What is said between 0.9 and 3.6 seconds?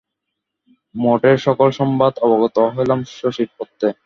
মঠের সকল সংবাদ অবগত হইলাম শশীর